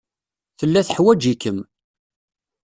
[0.59, 1.57] Tella teḥwaj-ikem.